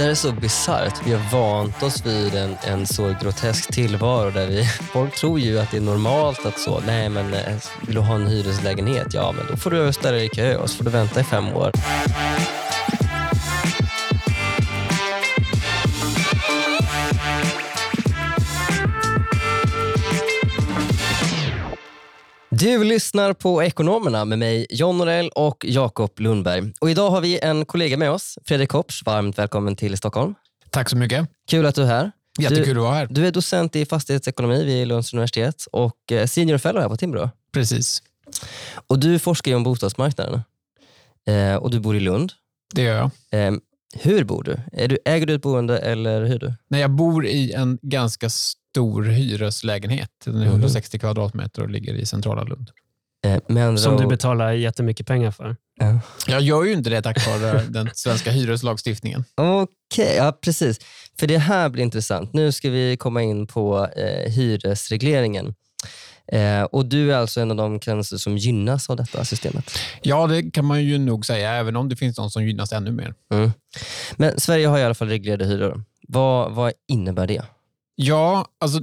[0.00, 1.06] där är så bisarrt.
[1.06, 5.58] Vi har vant oss vid en, en så grotesk tillvaro där vi, folk tror ju
[5.58, 7.54] att det är normalt att så, nej men eh,
[7.86, 9.14] vill du ha en hyreslägenhet?
[9.14, 11.24] Ja, men då får du ställa dig i kö och så får du vänta i
[11.24, 11.72] fem år.
[22.60, 26.72] Du lyssnar på Ekonomerna med mig John Norell och Jakob Lundberg.
[26.80, 29.02] Och idag har vi en kollega med oss, Fredrik Hopps.
[29.06, 30.34] Varmt välkommen till Stockholm.
[30.70, 31.28] Tack så mycket.
[31.50, 32.12] Kul att du är här.
[32.38, 33.06] Jättekul att vara här.
[33.10, 37.30] Du är docent i fastighetsekonomi vid Lunds universitet och eh, senior fellow här på Timbro.
[37.52, 38.02] Precis.
[38.86, 40.42] Och du forskar ju om bostadsmarknaden
[41.28, 42.32] eh, och du bor i Lund.
[42.74, 43.10] Det gör jag.
[43.46, 43.52] Eh,
[43.94, 44.58] hur bor du?
[45.04, 46.54] Äger du ett boende eller hyr du?
[46.68, 48.30] Nej, jag bor i en ganska
[48.70, 50.10] stor hyreslägenhet.
[50.24, 51.00] Den är 160 Mhm.
[51.00, 52.70] kvadratmeter och ligger i centrala Lund.
[53.26, 55.56] Eh, Som du betalar jättemycket pengar för.
[55.80, 56.00] Ja.
[56.28, 59.24] Jag gör ju inte det tack vare den svenska hyreslagstiftningen.
[59.36, 60.78] Okej, ja precis.
[61.18, 62.32] För det här blir intressant.
[62.32, 65.54] Nu ska vi komma in på eh, hyresregleringen.
[66.32, 69.70] Eh, och Du är alltså en av de kränser som gynnas av detta systemet.
[70.02, 72.90] Ja, det kan man ju nog säga, även om det finns de som gynnas ännu
[72.92, 73.14] mer.
[73.32, 73.50] Mm.
[74.16, 75.84] Men Sverige har i alla fall reglerade hyror.
[76.08, 77.42] Vad, vad innebär det?
[77.94, 78.80] Ja, alltså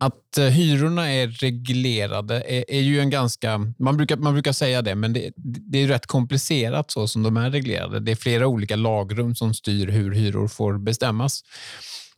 [0.00, 3.58] att eh, hyrorna är reglerade är, är ju en ganska...
[3.78, 7.36] Man brukar, man brukar säga det, men det, det är rätt komplicerat så som de
[7.36, 8.00] är reglerade.
[8.00, 11.42] Det är flera olika lagrum som styr hur hyror får bestämmas.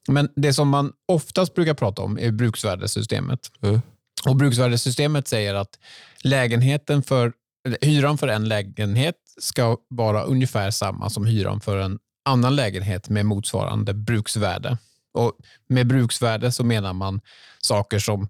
[0.08, 3.40] Men det som man oftast brukar prata om är bruksvärdessystemet.
[3.62, 3.80] Mm.
[4.26, 5.78] Och Bruksvärdessystemet säger att
[6.24, 7.32] lägenheten för,
[7.80, 13.26] hyran för en lägenhet ska vara ungefär samma som hyran för en annan lägenhet med
[13.26, 14.78] motsvarande bruksvärde.
[15.12, 15.32] Och
[15.68, 17.20] Med bruksvärde så menar man
[17.60, 18.28] saker som,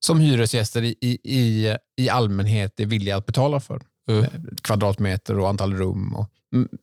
[0.00, 3.82] som hyresgäster i, i, i, allmänhet är villiga att betala för.
[4.10, 4.24] Mm.
[4.24, 4.30] Eh,
[4.62, 6.30] Kvadratmeter och antal rum, och,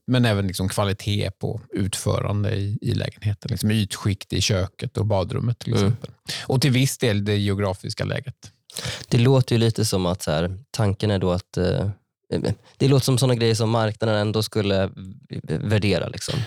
[0.08, 3.52] men även liksom kvalitet på utförande i, i lägenheten.
[3.52, 5.86] Liksom ytskikt i köket och badrummet till Mm.
[5.86, 6.12] exempel.
[6.48, 8.52] Och till viss del det geografiska läget.
[9.08, 11.90] Det låter ju lite som att så här, tanken är då att eh,
[12.78, 14.90] det låter som sådana grejer som marknaden ändå skulle
[15.44, 16.08] värdera.
[16.08, 16.40] Liksom.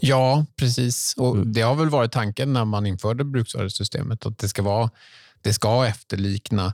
[0.00, 1.14] Ja, precis.
[1.16, 1.52] Och Mm.
[1.52, 4.90] Det har väl varit tanken när man införde bruksvärdessystemet att det ska, vara,
[5.42, 6.66] det ska efterlikna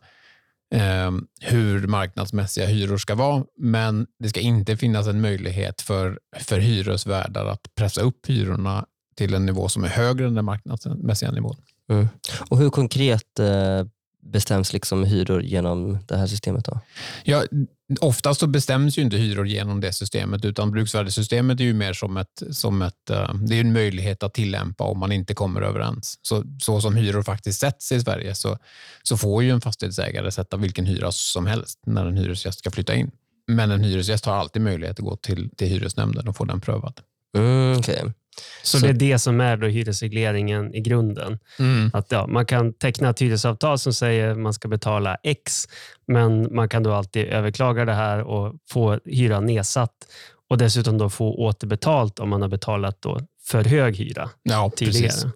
[0.75, 1.11] eh,
[1.41, 7.47] hur marknadsmässiga hyror ska vara, men det ska inte finnas en möjlighet för, för hyresvärdar
[7.47, 11.57] att pressa upp hyrorna till en nivå som är högre än den marknadsmässiga nivån.
[11.91, 12.09] Mm.
[12.49, 13.87] Och Hur konkret eh,
[14.23, 16.65] bestäms liksom hyror genom det här systemet?
[16.65, 16.81] då?
[17.25, 17.45] Ja,
[18.01, 22.17] oftast så bestäms ju inte hyror genom det systemet, utan bruksvärdessystemet är ju mer som
[22.17, 26.19] ett, som ett eh, det är en möjlighet att tillämpa om man inte kommer överens.
[26.23, 28.59] Så, så som hyror faktiskt sätts i Sverige så,
[29.03, 32.95] så får ju en fastighetsägare sätta vilken hyra som helst när en hyresgäst ska flytta
[32.95, 33.11] in.
[33.47, 37.01] Men en hyresgäst har alltid möjlighet att gå till, till hyresnämnden och få den prövad.
[37.37, 38.13] Mm, okej.
[38.63, 41.39] Så, Så- det är det som är då hyresregleringen i grunden.
[41.93, 45.65] Att ja, Man kan teckna ett hyresavtal som säger att man ska betala X,
[46.07, 49.93] men man kan då alltid överklaga det här och få hyran nedsatt
[50.51, 55.03] och dessutom då få återbetalt om man har betalat då för hög hyra Ja, tidigare.
[55.03, 55.27] precis.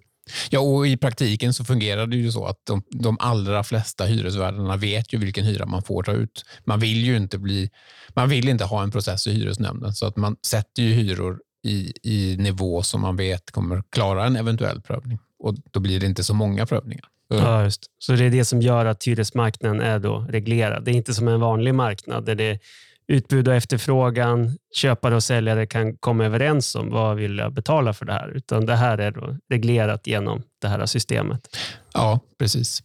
[0.49, 4.77] Ja, och I praktiken så fungerar det ju så att de, de allra flesta hyresvärdarna
[4.77, 6.45] vet ju vilken hyra man får ta ut.
[6.65, 7.69] Man vill ju inte, bli,
[8.13, 11.93] man vill inte ha en process i hyresnämnden, så att man sätter ju hyror i,
[12.03, 15.19] i nivå som man vet kommer klara en eventuell prövning.
[15.39, 17.05] Och Då blir det inte så många prövningar.
[17.31, 17.43] Mm.
[17.43, 17.85] Ja, just.
[17.99, 20.85] Så det är det som gör att hyresmarknaden är då reglerad.
[20.85, 22.59] Det är inte som en vanlig marknad där det är
[23.07, 28.05] utbud och efterfrågan, köpare och säljare kan komma överens om vad vill jag betala för
[28.05, 28.29] det här.
[28.29, 31.57] Utan det här är då reglerat genom det här systemet.
[31.93, 32.83] Ja, precis.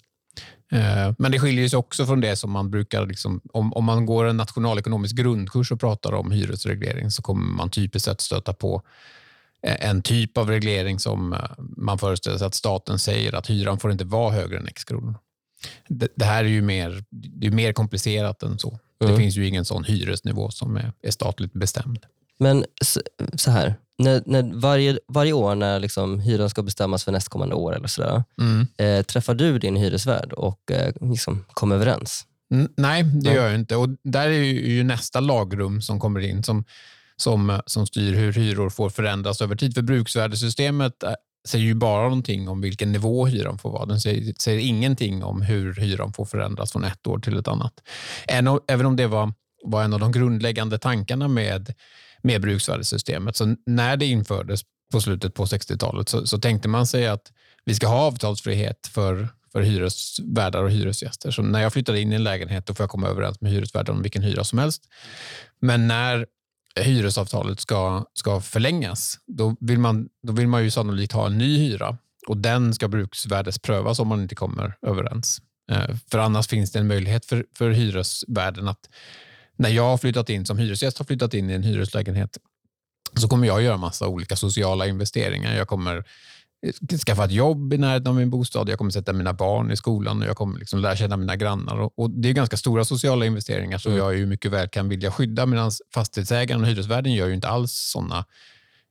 [0.72, 3.06] Eh, Men det skiljer sig också från det som man brukar...
[3.06, 7.70] Liksom, om, om man går en nationalekonomisk grundkurs och pratar om hyresreglering så kommer man
[7.70, 8.82] typiskt sett stöta på
[9.66, 13.78] eh, en typ av reglering som eh, man föreställer sig att staten säger att hyran
[13.78, 15.14] får inte vara högre än x kronor.
[15.88, 18.68] Det, det här är ju mer, det är mer komplicerat än så.
[18.68, 19.12] Mm.
[19.12, 22.06] Det finns ju ingen sån hyresnivå som är, är statligt bestämd.
[22.42, 22.64] Men
[23.36, 27.76] så här, när, när varje, varje år när liksom hyran ska bestämmas för nästkommande år
[27.76, 28.66] eller sådär, Mm.
[28.78, 32.26] eh, träffar du din hyresvärd och eh, liksom kommer överens?
[32.76, 33.76] Nej, det gör jag inte.
[33.76, 36.64] Och där är ju, nästa lagrum som kommer in som,
[37.16, 39.74] som, som styr hur hyror får förändras över tid.
[39.74, 41.12] För bruksvärdessystemet eh,
[41.48, 43.86] säger ju bara någonting om vilken nivå hyran får vara.
[43.86, 47.72] Den säger, säger ingenting om hur hyran får förändras från ett år till ett annat.
[48.68, 49.32] Även om det var,
[49.64, 51.74] var en av de grundläggande tankarna med,
[52.22, 53.36] med bruksvärdessystemet.
[53.36, 57.32] Så när det infördes på slutet på 60-talet så, så tänkte man sig att
[57.64, 61.30] vi ska ha avtalsfrihet för, för hyresvärdar och hyresgäster.
[61.30, 63.96] Så när jag flyttade in i en lägenhet då får jag komma överens med hyresvärden
[63.96, 64.82] om vilken hyra som helst.
[65.60, 66.26] Men när
[66.80, 71.58] hyresavtalet ska, ska förlängas, då vill, man, då vill man ju sannolikt ha en ny
[71.58, 75.42] hyra och den ska bruksvärdesprövas om man inte kommer överens.
[75.70, 78.88] Eh, för annars finns det en möjlighet för, för hyresvärden att
[79.62, 82.38] när jag har flyttat in som hyresgäst har flyttat in i en hyreslägenhet
[83.16, 85.54] så kommer jag göra massa olika sociala investeringar.
[85.54, 86.04] Jag kommer
[87.06, 90.22] skaffa ett jobb i närheten av min bostad, jag kommer sätta mina barn i skolan
[90.22, 91.80] och jag kommer liksom lära känna mina grannar.
[91.80, 94.04] Och, och Det är ganska stora sociala investeringar som mm.
[94.04, 97.72] jag ju mycket väl kan vilja skydda medan fastighetsägaren och hyresvärden gör ju inte alls
[97.72, 98.24] sådana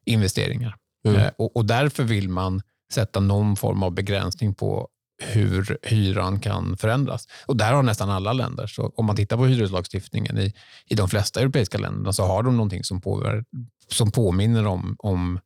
[0.06, 0.76] investeringar.
[1.08, 1.22] Mm.
[1.22, 2.62] Eh, och, och, Därför vill man
[2.94, 4.88] sätta någon form av begränsning på
[5.22, 7.28] hur hyran kan förändras.
[7.46, 8.68] Och Där har nästan alla länder.
[8.68, 10.54] Så om man tittar på hyreslagstiftningen i,
[10.86, 13.44] i de flesta europeiska länderna så har de någonting som, påver,
[13.88, 15.40] som påminner om, om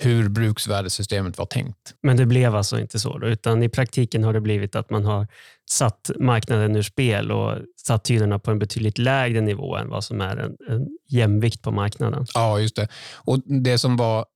[0.00, 1.94] hur bruksvärdessystemet var tänkt.
[2.02, 3.18] Men det blev alltså inte så?
[3.18, 5.26] Då, utan i praktiken har det blivit att man har
[5.70, 10.20] satt marknaden ur spel och satt hyrorna på en betydligt lägre nivå än vad som
[10.20, 12.26] är en, en jämvikt på marknaden.
[12.34, 12.88] Ja, just det.
[13.14, 14.26] Och det som var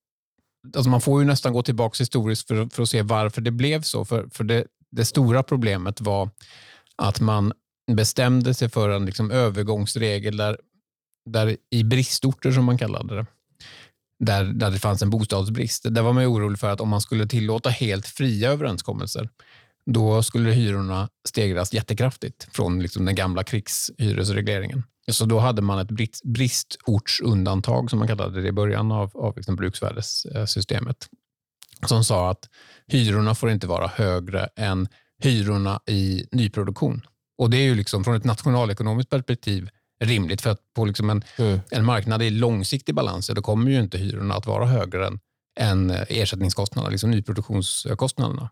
[0.77, 3.83] Alltså man får ju nästan gå tillbaka historiskt för, för att se varför det blev
[3.83, 4.05] så.
[4.05, 6.31] För, för det, det stora problemet var
[6.97, 7.53] att man
[7.93, 10.59] bestämde sig för en liksom övergångsregel där,
[11.31, 13.27] där i bristorter, som man kallade det,
[14.19, 15.95] där, där det fanns en bostadsbrist.
[15.95, 19.29] Där var man orolig för att om man skulle tillåta helt fria överenskommelser,
[19.87, 24.83] då skulle hyrorna stegras jättekraftigt från liksom den gamla krigshyresregleringen.
[25.11, 29.57] Så då hade man ett bristortsundantag, som man kallade det i början av, av liksom
[29.57, 31.09] bruksvärdessystemet,
[31.87, 32.49] som sa att
[32.87, 34.89] hyrorna får inte vara högre än
[35.23, 37.07] hyrorna i nyproduktion.
[37.39, 39.69] Och Det är ju liksom från ett nationalekonomiskt perspektiv
[40.05, 40.41] rimligt.
[40.41, 41.61] För att på liksom en, mm.
[41.71, 45.21] en marknad i långsiktig balans, då kommer ju inte hyrorna att vara högre än,
[45.61, 48.51] än ersättningskostnaderna, liksom nyproduktionskostnaderna.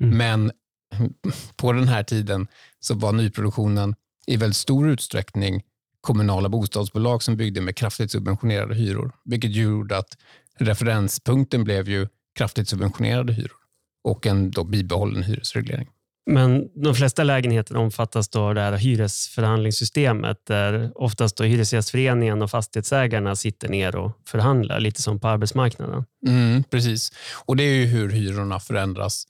[0.00, 0.16] Mm.
[0.18, 0.52] Men
[1.56, 2.48] på den här tiden
[2.80, 3.94] så var nyproduktionen
[4.26, 5.62] i väldigt stor utsträckning
[6.02, 10.16] kommunala bostadsbolag som byggde med kraftigt subventionerade hyror, vilket gjorde att
[10.58, 12.08] referenspunkten blev ju
[12.38, 13.56] kraftigt subventionerade hyror
[14.04, 15.88] och en då bibehållen hyresreglering.
[16.26, 22.50] Men de flesta lägenheter omfattas då av det här hyresförhandlingssystemet där oftast då Hyresgästföreningen och
[22.50, 26.04] fastighetsägarna sitter ner och förhandlar, lite som på arbetsmarknaden.
[26.26, 27.12] Mm, precis.
[27.44, 29.26] Och Det är ju hur hyrorna förändras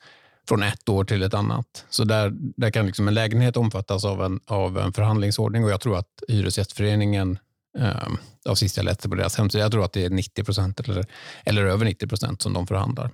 [0.48, 1.84] från ett år till ett annat.
[1.90, 5.80] Så där, där kan liksom en lägenhet omfattas av en, av en förhandlingsordning och jag
[5.80, 7.38] tror att Hyresgästföreningen
[7.78, 8.08] eh,
[8.48, 11.06] av sist jag läste på deras hemsida, jag tror att det är 90 procent eller,
[11.44, 13.10] eller över 90 procent som de förhandlar.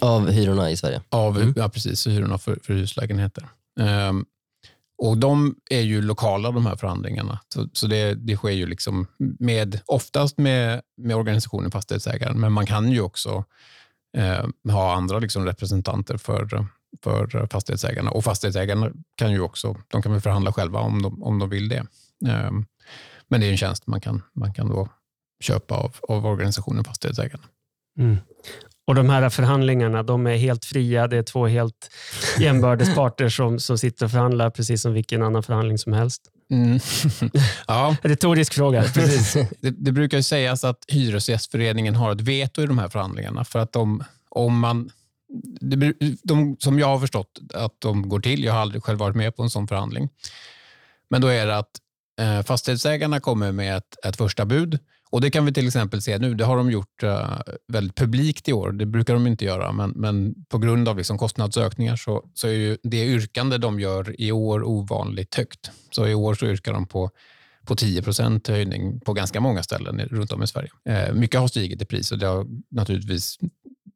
[0.00, 1.02] Av hyrorna i Sverige?
[1.08, 1.54] Av, mm.
[1.56, 2.06] Ja, precis.
[2.06, 3.48] Hyrorna för, för huslägenheter.
[3.80, 4.26] Um,
[5.02, 7.40] och De är ju lokala, de här förhandlingarna.
[7.54, 9.06] Så, så det, det sker ju liksom
[9.38, 13.44] med, oftast med, med organisationen fastighetsägaren, men man kan ju också
[14.18, 16.66] eh, ha andra liksom representanter för,
[17.02, 18.10] för fastighetsägarna.
[18.10, 21.86] Och fastighetsägarna kan ju också de kan förhandla själva om de, om de vill det.
[22.26, 22.50] Eh,
[23.28, 24.88] men det är en tjänst man kan, man kan då
[25.40, 27.44] köpa av, av organisationen fastighetsägarna.
[27.98, 28.16] Mm.
[28.86, 31.06] Och De här förhandlingarna de är helt fria.
[31.06, 31.90] Det är två helt
[32.38, 36.22] jämbördes parter som, som sitter och förhandlar precis som vilken annan förhandling som helst.
[36.50, 36.80] Mm.
[37.66, 37.96] ja.
[38.02, 38.82] Retorisk fråga.
[38.94, 39.46] Precis.
[39.60, 43.44] Det, det brukar sägas att Hyresgästföreningen har ett veto i de här förhandlingarna.
[43.44, 44.90] För att de, om man,
[45.60, 49.16] de, de, som jag har förstått att de går till, jag har aldrig själv varit
[49.16, 50.08] med på en sån förhandling,
[51.10, 51.70] men då är det att
[52.20, 54.78] eh, fastighetsägarna kommer med ett, ett första bud
[55.10, 56.34] och Det kan vi till exempel se nu.
[56.34, 58.72] Det har de gjort uh, väldigt publikt i år.
[58.72, 62.52] Det brukar de inte göra, men, men på grund av liksom kostnadsökningar så, så är
[62.52, 65.70] ju det yrkande de gör i år ovanligt högt.
[65.90, 67.10] Så i år så yrkar de på,
[67.64, 70.70] på 10 procent höjning på ganska många ställen runt om i Sverige.
[70.88, 73.38] Uh, mycket har stigit i pris och det har naturligtvis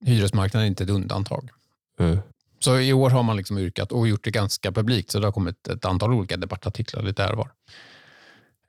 [0.06, 1.50] hyresmarknaden är inte ett undantag.
[1.98, 2.18] Mm.
[2.58, 5.32] Så i år har man liksom yrkat och gjort det ganska publikt, så det har
[5.32, 7.50] kommit ett antal olika debattartiklar lite här var.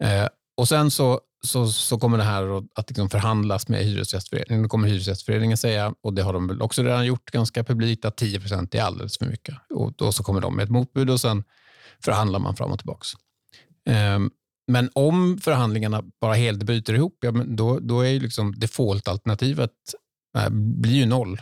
[0.04, 4.64] Uh, och sen så så, så kommer det här att liksom förhandlas med Hyresgästföreningen.
[4.64, 8.18] Då kommer Hyresgästföreningen säga, och det har de väl också redan gjort ganska publikt, att
[8.18, 9.56] 10 procent är alldeles för mycket.
[9.70, 11.44] Och då så kommer de med ett motbud och sen
[12.04, 13.06] förhandlar man fram och tillbaka.
[14.16, 14.32] Um,
[14.68, 19.72] men om förhandlingarna bara helt bryter ihop, ja, men då, då är ju liksom default-alternativet
[20.38, 21.42] äh, blir ju noll.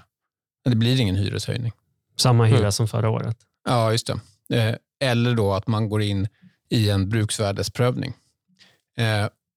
[0.70, 1.72] Det blir ingen hyreshöjning.
[2.18, 2.72] Samma hyra mm.
[2.72, 3.38] som förra året?
[3.70, 4.08] Ja, just
[4.50, 4.58] det.
[4.58, 6.28] Eh, eller då att man går in
[6.70, 8.14] i en bruksvärdesprövning.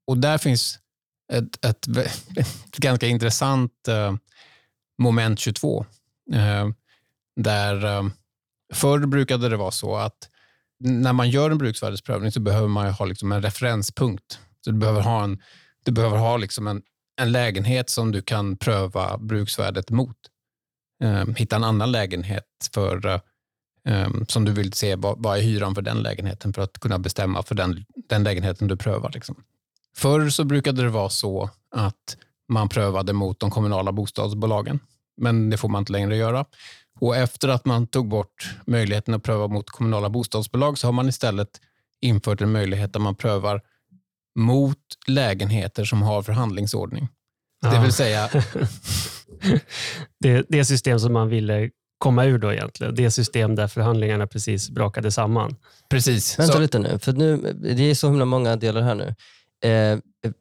[0.07, 0.79] Och där finns
[1.33, 1.87] ett, ett,
[2.37, 4.15] ett ganska intressant eh,
[4.99, 5.87] moment 22.
[6.33, 6.69] Eh,
[7.37, 8.03] där eh,
[8.73, 10.29] Förr brukade det vara så att
[10.81, 14.39] när man gör en bruksvärdesprövning så behöver man ha liksom en referenspunkt.
[14.61, 15.43] Så du behöver ha, en,
[15.85, 16.83] du behöver ha liksom en,
[17.21, 20.17] en lägenhet som du kan pröva bruksvärdet mot.
[21.03, 22.45] Eh, hitta en annan lägenhet
[22.75, 23.21] för,
[24.29, 27.43] som du vill se, vad, vad är hyran för den lägenheten för att kunna bestämma
[27.43, 29.11] för den, den lägenheten du prövar.
[29.15, 29.45] Liksom.
[29.97, 32.17] Förr så brukade det vara så att
[32.49, 34.81] man prövade mot de kommunala bostadsbolagen.
[35.17, 36.45] Men det får man inte längre göra.
[37.01, 41.09] Och efter att man tog bort möjligheten att pröva mot kommunala bostadsbolag så har man
[41.09, 41.61] istället
[42.01, 43.61] infört en möjlighet där man prövar
[44.39, 47.09] mot lägenheter som har förhandlingsordning.
[47.63, 47.71] Ja.
[47.71, 48.29] Det vill säga...
[50.21, 52.95] det, det system som man ville komma ur då egentligen.
[52.95, 55.57] Det system där förhandlingarna precis brakade samman.
[55.91, 56.39] Precis.
[56.39, 56.59] Vänta så...
[56.59, 57.37] lite nu, för nu,
[57.77, 59.15] det är så himla många delar här nu.
[59.65, 59.99] Eh,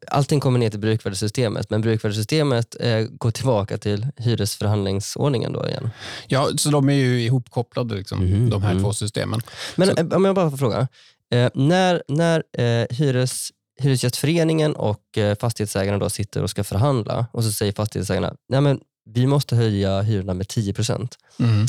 [0.07, 5.89] allting kommer ner till bruksvärdessystemet, men bruksvärdessystemet eh, går tillbaka till hyresförhandlingsordningen då igen.
[6.27, 8.83] Ja, så de är ju ihopkopplade, liksom, mm, de här mm.
[8.83, 9.41] två systemen.
[9.75, 10.01] Men så...
[10.01, 10.87] Eh, om jag bara får fråga.
[11.31, 13.51] Eh, när när eh, hyres,
[13.81, 18.79] Hyresgästföreningen och eh, fastighetsägarna då sitter och ska förhandla och så säger fastighetsägarna, nej men
[19.09, 21.17] vi måste höja hyrorna med 10 procent.
[21.39, 21.67] Mm.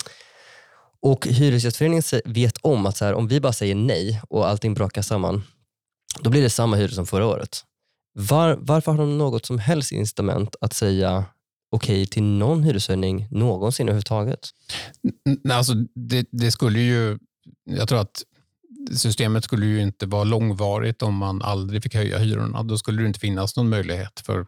[1.03, 5.03] Och Hyresgästföreningen vet om att så här, om vi bara säger nej och allting brakar
[5.03, 5.43] samman,
[6.21, 7.65] då blir det samma hyror som förra året.
[8.15, 11.25] Var, varför har de något som helst incitament att säga
[11.71, 14.49] okej okay till någon hyreshöjning någonsin överhuvudtaget?
[15.45, 17.19] Nej, alltså det, det skulle ju,
[17.65, 18.23] jag tror att
[18.93, 22.63] systemet skulle ju inte vara långvarigt om man aldrig fick höja hyrorna.
[22.63, 24.47] Då skulle det inte finnas någon möjlighet för,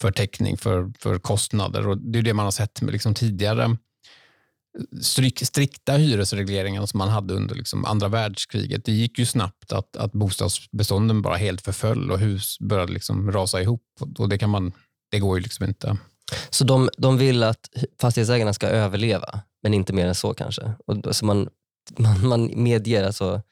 [0.00, 1.88] för täckning för, för kostnader.
[1.88, 3.76] Och det är det man har sett med liksom tidigare
[5.44, 8.84] strikta hyresregleringen som man hade under liksom andra världskriget.
[8.84, 13.62] Det gick ju snabbt att, att bostadsbestånden bara helt förföll och hus började liksom rasa
[13.62, 13.82] ihop.
[14.18, 14.72] Och det, kan man,
[15.10, 15.96] det går ju liksom inte.
[16.50, 17.70] Så de, de vill att
[18.00, 20.72] fastighetsägarna ska överleva, men inte mer än så kanske?
[20.86, 21.48] Och, så man,
[21.98, 23.42] man, man medger alltså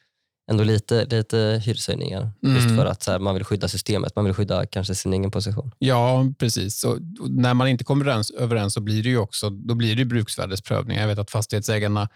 [0.50, 2.30] ändå lite, lite hyreshöjningar.
[2.42, 2.56] Mm.
[2.56, 4.16] Just för att så här, man vill skydda systemet.
[4.16, 5.70] Man vill skydda kanske sin egen position.
[5.78, 6.84] Ja, precis.
[6.84, 6.98] Och,
[7.28, 10.98] när man inte kommer överens, så blir det ju också då blir det bruksvärdesprövning.
[10.98, 12.08] Jag vet att fastighetsägarna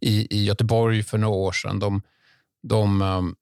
[0.00, 2.02] i, i Göteborg för några år sedan, de,
[2.62, 3.36] de um,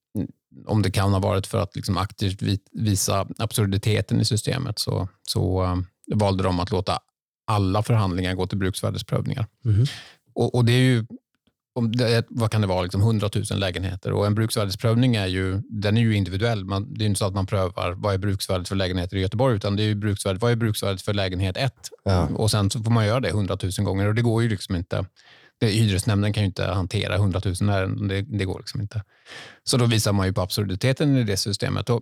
[0.66, 5.62] om det kan ha varit för att liksom aktivt visa absurditeten i systemet, så, så
[5.62, 6.98] um, valde de att låta
[7.46, 9.46] alla förhandlingar gå till bruksvärdesprövningar.
[9.64, 9.86] Mm.
[10.34, 11.06] Och, och, det är ju
[11.76, 14.12] om det, vad kan det vara, liksom 100 000 lägenheter.
[14.12, 16.64] Och en bruksvärdesprövning är ju, den är ju individuell.
[16.64, 19.56] Man, det är inte så att man prövar vad är bruksvärdet för lägenheter i Göteborg,
[19.56, 21.74] utan det är ju bruksvärdet, vad är bruksvärdet för lägenhet 1?
[22.04, 22.28] Ja.
[22.28, 24.76] Och sen så får man göra det 100 000 gånger och det går ju liksom
[24.76, 25.06] inte.
[25.58, 28.08] Det, hyresnämnden kan ju inte hantera 100 000 ärenden.
[28.08, 29.02] Det, det går liksom inte.
[29.64, 31.90] Så då visar man ju på absurditeten i det systemet.
[31.90, 32.00] Och,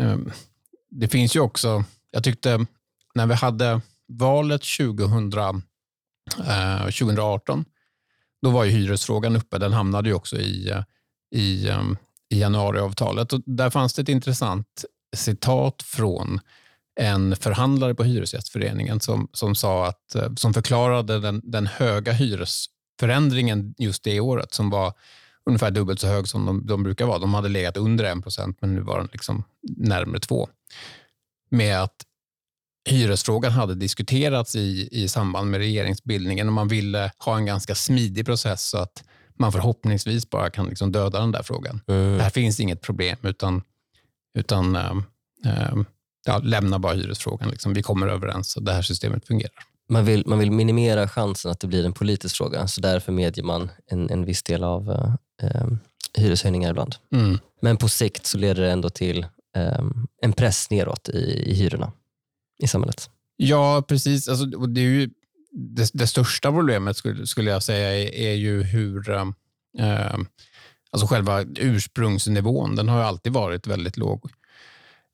[0.00, 0.32] um,
[0.90, 2.66] det finns ju också, jag tyckte
[3.14, 7.64] när vi hade valet 2000, uh, 2018
[8.42, 9.58] då var ju hyresfrågan uppe.
[9.58, 10.82] Den hamnade ju också i, eh,
[11.34, 11.96] i, ehm,
[12.30, 13.32] i januariavtalet.
[13.32, 14.84] Och där fanns det ett intressant
[15.16, 16.40] citat från
[17.00, 23.74] en förhandlare på Hyresgästföreningen som, som, sa att, eh, som förklarade den, den höga hyresförändringen
[23.78, 24.92] just det året som var
[25.46, 27.18] ungefär dubbelt så hög som de, de brukar vara.
[27.18, 30.48] De hade legat under 1 procent, men nu var den liksom närmare 2.
[31.50, 32.04] Med att
[32.84, 38.26] hyresfrågan hade diskuterats i, i samband med regeringsbildningen och man ville ha en ganska smidig
[38.26, 41.80] process så att man förhoppningsvis bara kan liksom döda den där frågan.
[41.88, 42.20] Mm.
[42.20, 43.62] Här finns inget problem utan,
[44.38, 45.04] utan ähm,
[45.46, 45.84] ähm,
[46.26, 47.48] ja, lämna bara hyresfrågan.
[47.50, 47.74] Liksom.
[47.74, 49.52] Vi kommer överens och det här systemet fungerar.
[49.88, 53.42] Man vill, man vill minimera chansen att det blir en politisk fråga så därför medger
[53.42, 54.90] man en, en viss del av
[55.42, 55.66] äh,
[56.18, 56.94] hyreshöjningar ibland.
[57.14, 57.38] Mm.
[57.60, 59.26] Men på sikt så leder det ändå till
[60.22, 61.92] en press neråt i, i hyrorna
[62.58, 63.10] i samhället.
[63.36, 64.28] Ja, precis.
[64.28, 65.10] Alltså, det, är ju,
[65.52, 69.24] det, det, största problemet skulle, skulle jag säga är, är ju hur eh,
[69.78, 70.18] eh
[70.92, 74.30] alltså själva ursprungsnivån, den har ju alltid varit väldigt låg.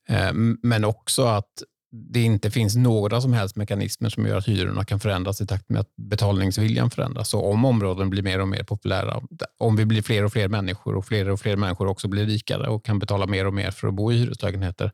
[0.09, 4.85] Eh, men också att det inte finns några som helst mekanismer som gör att hyrorna
[4.85, 7.29] kan förändras i takt med att betalningsviljan förändras.
[7.29, 9.23] Så om områden blir mer och mer populära,
[9.59, 12.69] om vi blir fler och fler människor och fler och fler människor också blir rikare
[12.69, 14.93] och kan betala mer och mer för att bo i hyreslägenheter,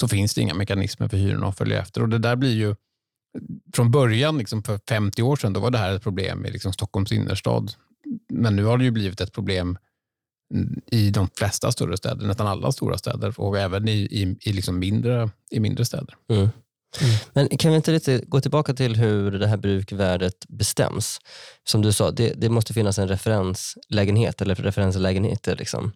[0.00, 2.02] så finns det inga mekanismer för hyrorna att följa efter.
[2.02, 2.74] Och det där blir ju
[3.74, 6.72] från början, liksom för 50 år sedan, då var det här ett problem i liksom
[6.72, 7.72] Stockholms innerstad.
[8.32, 9.78] Men nu har det ju blivit ett problem
[10.90, 14.78] i de flesta större städer, nästan alla stora städer och även i, i, i, liksom
[14.78, 16.16] mindre, i mindre städer.
[16.30, 16.48] Mm.
[17.00, 17.14] Mm.
[17.32, 21.18] Men kan vi inte lite gå tillbaka till hur det här brukvärdet bestäms?
[21.64, 25.56] Som du sa, det, det måste finnas en referenslägenhet eller referenslägenheter.
[25.56, 25.92] Liksom.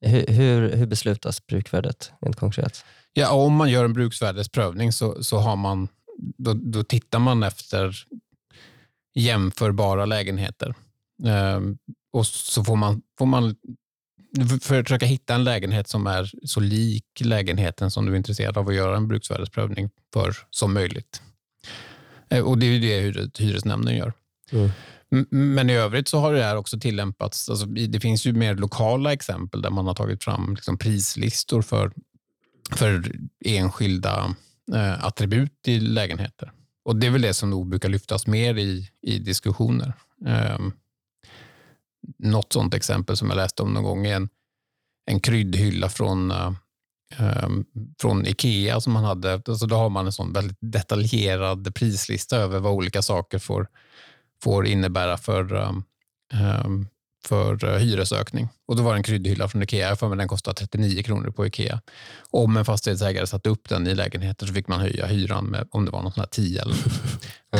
[0.00, 2.84] Hur, hur, hur beslutas brukvärdet rent konkret?
[3.16, 8.06] Ja, om man gör en bruksvärdesprövning så, så har man, då, då tittar man efter
[9.14, 10.74] jämförbara lägenheter.
[11.26, 11.78] Ehm,
[12.12, 13.56] och så får man, får man
[14.62, 18.74] försöka hitta en lägenhet som är så lik lägenheten som du är intresserad av att
[18.74, 21.22] göra en bruksvärdesprövning för som möjligt.
[22.28, 24.12] Ehm, och Det är det hyresnämnden gör.
[24.52, 24.70] Mm.
[25.54, 27.48] Men i övrigt så har det här också tillämpats.
[27.48, 31.92] Alltså det finns ju mer lokala exempel där man har tagit fram liksom prislistor för
[32.70, 33.12] för
[33.44, 34.34] enskilda
[34.74, 36.52] eh, attribut i lägenheter.
[36.84, 39.92] Och Det är väl det som nog brukar lyftas mer i, i diskussioner.
[40.26, 40.58] Eh,
[42.18, 44.28] något sånt exempel som jag läste om någon gång är en,
[45.06, 46.52] en kryddhylla från, eh,
[47.18, 47.64] ehm,
[48.00, 49.32] från Ikea som man hade.
[49.34, 53.68] Alltså då har man en sån väldigt detaljerad prislista över vad olika saker får,
[54.42, 55.72] får innebära för, eh,
[57.26, 58.48] för uh, hyresökning.
[58.66, 61.46] Och Då var det en kryddhylla från Ikea, för mig den kostade 39 kronor på
[61.46, 61.80] Ikea.
[62.30, 65.84] Om en fastighetsägare satte upp den i lägenheter så fick man höja hyran med om
[65.84, 66.74] det var något sånt här 10 eller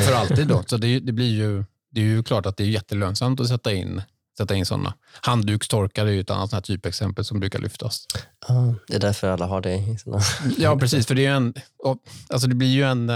[0.06, 0.46] för alltid.
[0.48, 0.62] Då.
[0.66, 3.72] Så det, det, blir ju, det är ju klart att det är jättelönsamt att sätta
[3.72, 4.02] in
[4.38, 4.94] sätta in sådana.
[5.20, 8.06] Handdukstorkare är ju ett annat sånt typexempel som brukar lyftas.
[8.48, 10.20] Ah, det är därför alla har det i sina...
[10.58, 11.06] ja, precis.
[11.06, 11.54] För det, är en,
[12.28, 13.10] alltså det blir ju en...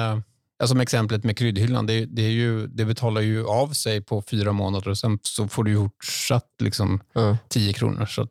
[0.63, 4.23] Eh, som exemplet med kryddhyllan, det, det, är ju, det betalar ju av sig på
[4.23, 7.37] fyra månader och sen så får du fortsatt liksom mm.
[7.49, 8.07] 10 kronor.
[8.07, 8.31] Så att,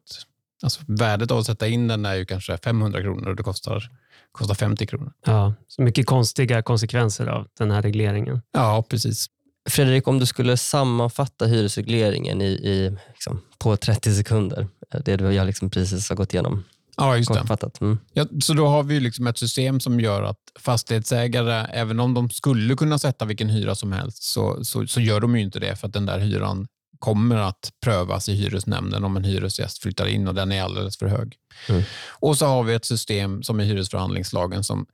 [0.63, 3.91] alltså värdet av att sätta in den är ju kanske 500 kronor och det kostar,
[4.31, 5.13] kostar 50 kronor.
[5.25, 8.41] Ja, så mycket konstiga konsekvenser av den här regleringen.
[8.51, 9.27] Ja, precis.
[9.69, 14.67] Fredrik, om du skulle sammanfatta hyresregleringen i, i liksom, på 30 sekunder,
[15.05, 16.63] det du jag liksom precis har gått igenom.
[16.97, 17.39] Ja, just det.
[17.81, 17.99] Mm.
[18.13, 22.29] Ja, så då har vi liksom ett system som gör att fastighetsägare, även om de
[22.29, 25.75] skulle kunna sätta vilken hyra som helst, så, så, så gör de ju inte det
[25.75, 26.67] för att den där hyran
[26.99, 31.07] kommer att prövas i hyresnämnden om en hyresgäst flyttar in och den är alldeles för
[31.07, 31.35] hög.
[31.69, 31.83] Mm.
[32.09, 34.85] Och så har vi ett system som i hyresförhandlingslagen som,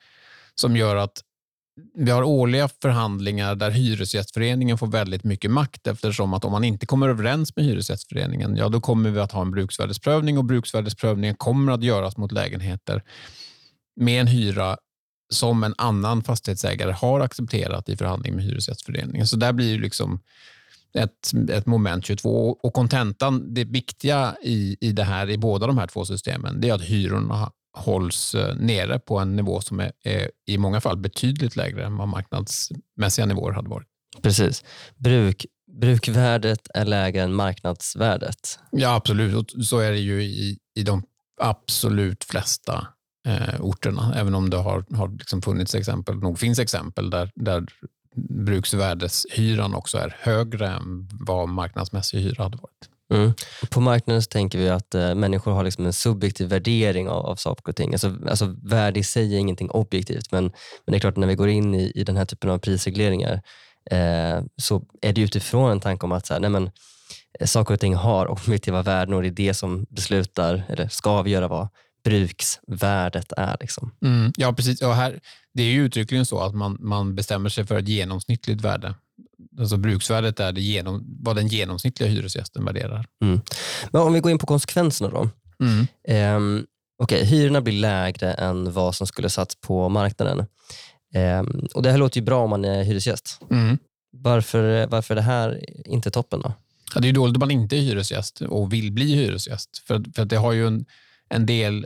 [0.55, 1.21] som gör att
[1.95, 6.85] vi har årliga förhandlingar där Hyresgästföreningen får väldigt mycket makt eftersom att om man inte
[6.85, 11.71] kommer överens med Hyresgästföreningen, ja då kommer vi att ha en bruksvärdesprövning och bruksvärdesprövningen kommer
[11.71, 13.03] att göras mot lägenheter
[13.95, 14.77] med en hyra
[15.33, 19.27] som en annan fastighetsägare har accepterat i förhandling med Hyresgästföreningen.
[19.27, 20.19] Så där blir det liksom
[20.93, 25.77] ett, ett moment 22 och kontentan, det viktiga i, i det här i båda de
[25.77, 29.91] här två systemen, det är att hyrorna hålls eh, nere på en nivå som är,
[30.03, 33.87] är, i många fall betydligt lägre än vad marknadsmässiga nivåer hade varit.
[34.21, 34.63] Precis.
[34.95, 35.45] Bruk,
[35.79, 38.59] brukvärdet är lägre än marknadsvärdet.
[38.71, 39.35] Ja, absolut.
[39.35, 41.03] Och så är det ju i, i de
[41.41, 42.87] absolut flesta
[43.27, 47.65] eh, orterna, även om det har, har liksom funnits exempel, nog finns exempel där, där
[48.15, 52.89] bruksvärdeshyran också är högre än vad marknadsmässig hyra hade varit.
[53.13, 53.33] Mm.
[53.69, 57.35] På marknaden så tänker vi att eh, människor har liksom en subjektiv värdering av, av
[57.35, 57.93] saker och ting.
[57.93, 61.35] Alltså, alltså värde i sig är ingenting objektivt, men, men det är klart när vi
[61.35, 63.41] går in i, i den här typen av prisregleringar
[63.91, 66.71] eh, så är det utifrån en tanke om att så här, nej men,
[67.39, 71.09] eh, saker och ting har objektiva värden och det är det som beslutar, eller ska
[71.09, 71.67] avgöra vad
[72.03, 73.57] bruksvärdet är.
[73.59, 73.95] Liksom.
[74.05, 74.81] Mm, ja, precis.
[74.81, 75.19] Och här,
[75.53, 78.95] det är ju uttryckligen så att man, man bestämmer sig för ett genomsnittligt värde
[79.59, 83.05] alltså bruksvärdet är det genom, vad den genomsnittliga hyresgästen värderar.
[83.23, 83.41] Mm.
[83.91, 85.29] Men om vi går in på konsekvenserna då.
[85.59, 86.35] Mm.
[86.35, 86.65] Um,
[87.03, 90.45] okay, hyrorna blir lägre än vad som skulle satts på marknaden.
[91.39, 93.39] Um, och Det här låter ju bra om man är hyresgäst.
[93.51, 93.77] Mm.
[94.11, 96.53] Varför, varför är det här inte toppen då?
[96.95, 99.77] Ja, det är dåligt om man inte är hyresgäst och vill bli hyresgäst.
[99.87, 100.85] För, för det har ju en,
[101.29, 101.85] en del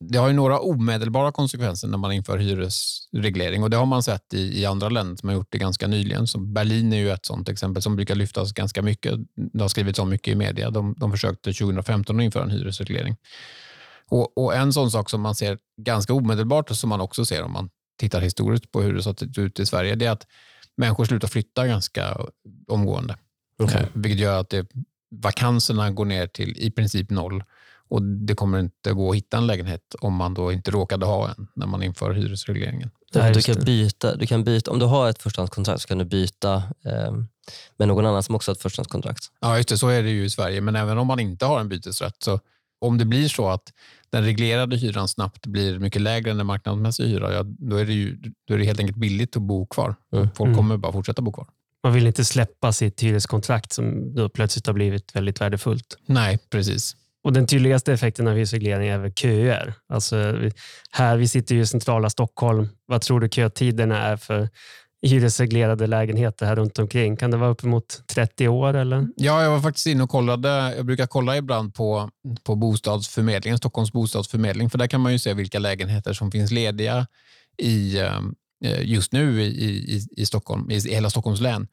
[0.00, 4.34] det har ju några omedelbara konsekvenser när man inför hyresreglering och det har man sett
[4.34, 6.26] i, i andra länder som har gjort det ganska nyligen.
[6.26, 9.14] Så Berlin är ju ett sånt exempel som brukar lyftas ganska mycket.
[9.34, 10.70] Det har skrivits om mycket i media.
[10.70, 13.16] De, de försökte 2015 att införa en hyresreglering.
[14.08, 17.42] Och, och, En sån sak som man ser ganska omedelbart och som man också ser
[17.42, 20.26] om man tittar historiskt på hur det sett ut i Sverige, det är att
[20.76, 22.20] människor slutar flytta ganska
[22.68, 23.16] omgående.
[23.58, 23.86] Okay.
[23.92, 24.66] Vilket gör att det,
[25.10, 27.44] vakanserna går ner till i princip noll
[27.92, 31.28] och Det kommer inte gå att hitta en lägenhet om man då inte råkade ha
[31.28, 32.90] en när man inför hyresregleringen.
[33.12, 36.04] Ja, du, kan byta, du kan byta, om du har ett förstahandskontrakt så kan du
[36.04, 37.12] byta eh,
[37.76, 39.24] med någon annan som också har ett förstahandskontrakt.
[39.40, 39.78] Ja, just det.
[39.78, 40.60] Så är det ju i Sverige.
[40.60, 42.40] Men även om man inte har en bytesrätt, så
[42.80, 43.72] om det blir så att
[44.10, 47.92] den reglerade hyran snabbt blir mycket lägre än den marknadsmässiga hyran, ja, då, är det
[47.92, 49.94] ju, då är det helt enkelt billigt att bo kvar.
[50.12, 50.28] Mm.
[50.34, 50.56] Folk mm.
[50.56, 51.46] kommer bara fortsätta bo kvar.
[51.84, 55.98] Man vill inte släppa sitt hyreskontrakt som då plötsligt har blivit väldigt värdefullt.
[56.06, 56.96] Nej, precis.
[57.24, 59.74] Och Den tydligaste effekten av hyresreglering är väl köer.
[59.88, 60.16] Alltså,
[60.90, 62.68] här, vi sitter ju i centrala Stockholm.
[62.86, 64.48] Vad tror du kötiderna är för
[65.02, 67.16] hyresreglerade lägenheter här runt omkring?
[67.16, 68.74] Kan det vara uppemot 30 år?
[68.74, 69.08] Eller?
[69.16, 70.74] Ja, jag var faktiskt inne och kollade.
[70.76, 72.10] Jag brukar kolla ibland på,
[72.44, 77.06] på bostadsförmedlingen, Stockholms bostadsförmedling, för där kan man ju se vilka lägenheter som finns lediga
[77.58, 78.20] i, eh,
[78.80, 81.68] just nu i, i, i Stockholm, i hela Stockholms län.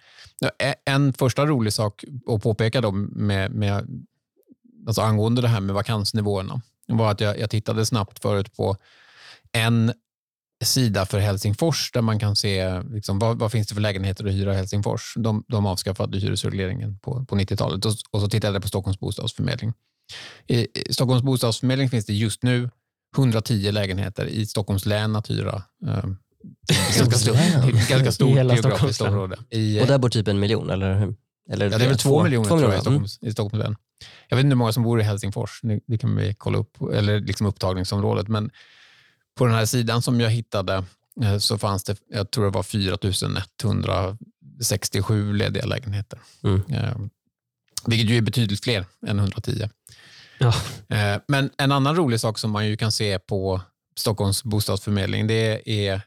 [0.64, 3.88] E-, en första rolig sak att påpeka då med, med
[4.88, 8.78] alltså angående det här med vakansnivåerna var att jag, jag tittade snabbt förut på
[9.52, 9.94] en
[10.63, 14.34] sida för Helsingfors där man kan se liksom, vad, vad finns det för lägenheter att
[14.34, 15.13] hyra i Helsingfors.
[15.18, 19.74] De, de avskaffade hyresregleringen på, på 90-talet och, och, så tittade jag på Stockholms bostadsförmedling.
[20.48, 22.70] I, I Stockholms bostadsförmedling finns det just nu
[23.18, 25.63] 110 lägenheter i Stockholms län att hyra.
[25.88, 26.04] Eh,
[26.98, 29.38] ganska, stor, ganska stort geografiskt område.
[29.50, 31.15] I, Och där bor typ en miljon, eller hur?
[31.52, 32.82] Eller ja, det är väl två, miljoner tror jag, i, Mm.
[32.82, 33.76] Stockholms, i Stockholms län.
[34.28, 35.60] Jag vet inte hur många som bor i Helsingfors.
[35.88, 36.82] Det, kan vi kolla upp.
[36.82, 38.28] Eller liksom upptagningsområdet.
[38.28, 38.52] Men
[39.36, 40.84] på den här sidan som jag hittade
[41.24, 42.98] eh, så fanns det, jag tror det var 4
[43.64, 46.20] 167 lediga lägenheter.
[46.44, 46.64] Mm.
[46.70, 46.96] Eh,
[47.86, 49.70] vilket ju är betydligt fler än 110.
[50.38, 50.54] Ja.
[50.90, 53.62] Eh, Men en annan rolig sak som man ju kan se på
[53.96, 56.02] Stockholms bostadsförmedling, det är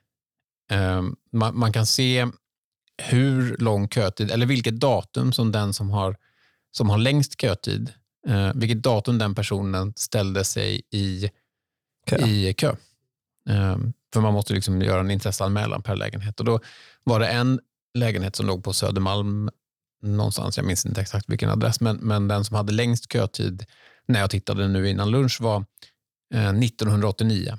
[0.71, 1.03] eh,
[1.33, 2.27] man, man kan se
[3.03, 6.17] hur lång kötid, eller vilket datum som den som har,
[6.73, 7.93] som har längst kötid,
[8.29, 11.31] eh, vilket datum den personen ställde sig i
[12.07, 12.17] Kö.
[12.27, 12.77] i kö.
[13.49, 13.77] Eh,
[14.13, 16.41] för man måste liksom göra en intresseanmälan per lägenhet.
[16.41, 16.61] Och då
[17.05, 17.61] var det en
[17.95, 19.51] lägenhet som låg på Södermalm
[20.03, 23.65] någonstans, jag minns inte exakt vilken adress, men, men den som hade längst kötid
[24.07, 25.65] när jag tittade nu innan lunch var
[26.35, 27.59] eh, 1989.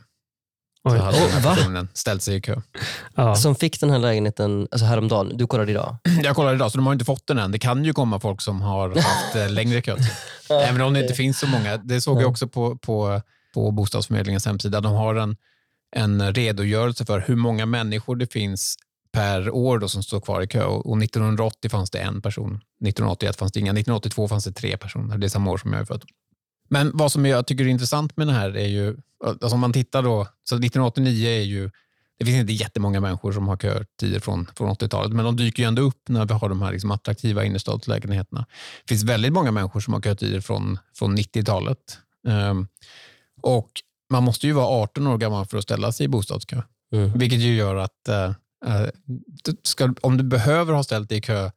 [0.84, 0.98] Oj.
[0.98, 1.56] Så hade den Oh, här va?
[1.56, 2.62] personen ställt sig i kö.
[3.15, 3.36] Ja.
[3.36, 5.38] Som fick den här lägenheten alltså häromdagen.
[5.38, 5.96] Du kollade idag.
[6.24, 7.52] Jag kollade idag, så de har inte fått den än.
[7.52, 10.06] Det kan ju komma folk som har haft eh, längre kötid.
[10.50, 11.78] Även om det inte finns så många.
[11.78, 13.22] Det såg jag också på, på,
[13.54, 14.82] på Bostadsförmedlingens hemsida.
[14.82, 15.38] De har en,
[15.96, 18.76] en redogörelse för hur många människor det finns
[19.12, 20.63] per år då som står kvar i kö.
[20.63, 22.56] Och 1980 fanns det en person.
[22.56, 23.72] 1981 fanns det inga.
[23.72, 25.17] 1982 fanns det tre personer.
[25.17, 26.04] Det är samma år som jag är född.
[26.69, 29.73] Men vad som jag tycker är intressant med det här är ju, alltså om man
[29.73, 31.69] tittar då, så 1989 är ju,
[32.19, 35.67] det finns inte jättemånga människor som har kötider från, från 80-talet, men de dyker ju
[35.67, 38.45] ändå upp när vi har de här liksom attraktiva innerstadslägenheterna.
[38.84, 41.97] Det finns väldigt många människor som har kötider från, från 90-talet.
[42.28, 42.67] Ehm,
[43.41, 43.69] och
[44.10, 46.62] man måste ju vara 18 år gammal för att ställa sig i bostadskö.
[46.93, 47.12] Mm.
[47.17, 48.10] Vilket ju gör att
[49.43, 51.52] du ska, om du behöver ha ställt dig i kö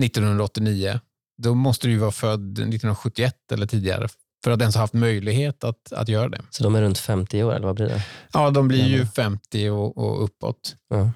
[0.00, 1.00] 1989,
[1.42, 4.08] då måste du ju vara född 1971 eller tidigare
[4.44, 6.40] för att ens ha haft möjlighet att, att göra det.
[6.50, 8.04] Så de är runt 50 år, eller vad blir det?
[8.32, 9.06] Ja, de blir ju Ja.
[9.16, 10.76] 50 och, och uppåt.
[10.90, 11.10] Ja.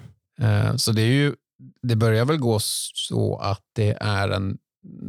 [0.47, 1.35] Eh, Så det, är ju,
[1.83, 4.59] det börjar väl gå så att det är en,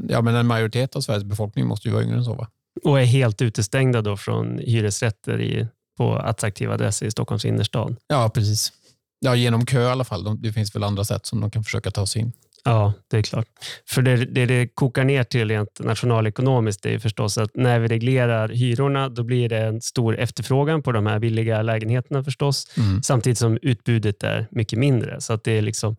[0.10, 2.34] ja, men en majoritet av Sveriges befolkning måste ju vara yngre än så.
[2.34, 2.48] Va?
[2.84, 7.96] Och är helt utestängda då från hyresrätter i, på attraktiva adresser i Stockholms innerstad.
[8.08, 8.72] Ja, precis.
[9.20, 10.24] Ja, genom kö i alla fall.
[10.24, 12.32] De, det finns väl andra sätt som de kan försöka ta sig in.
[12.68, 13.48] Ja, det är klart.
[13.90, 17.88] För det det, det kokar ner till rent nationalekonomiskt är ju förstås att när vi
[17.88, 22.78] reglerar hyrorna då blir det en stor efterfrågan på de här billiga lägenheterna förstås.
[22.78, 23.04] Mm.
[23.04, 25.22] Samtidigt som utbudet är mycket mindre.
[25.22, 25.96] Så att det är liksom,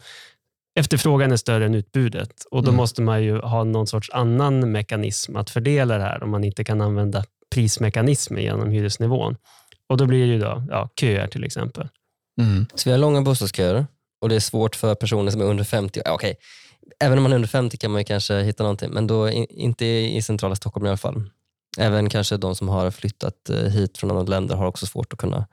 [0.78, 2.76] efterfrågan är större än utbudet och då Mm.
[2.76, 6.64] måste man ju ha någon sorts annan mekanism att fördela det här om man inte
[6.64, 9.36] kan använda prismekanismer genom hyresnivån.
[9.88, 11.88] Och Då blir det ju då, ja, köer till exempel.
[12.40, 12.66] Mm.
[12.74, 13.86] Så vi har långa bostadsköer
[14.20, 16.02] och det är svårt för personer som är under 50.
[16.04, 16.36] Ja, okej.
[17.00, 19.86] Även om man är under 50 kan man ju kanske hitta någonting, men då inte
[19.86, 21.30] i centrala Stockholm i alla fall.
[21.78, 25.18] Även kanske de som har flyttat eh, hit från andra länder har också svårt att
[25.18, 25.46] kunna